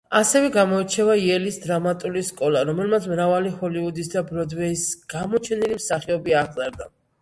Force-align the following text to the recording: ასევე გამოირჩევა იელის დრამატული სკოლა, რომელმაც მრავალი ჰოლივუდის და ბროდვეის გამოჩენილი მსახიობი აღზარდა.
ასევე 0.19 0.47
გამოირჩევა 0.53 1.17
იელის 1.23 1.59
დრამატული 1.65 2.25
სკოლა, 2.31 2.65
რომელმაც 2.71 3.07
მრავალი 3.13 3.55
ჰოლივუდის 3.63 4.13
და 4.17 4.27
ბროდვეის 4.33 4.91
გამოჩენილი 5.17 5.83
მსახიობი 5.83 6.41
აღზარდა. 6.47 6.95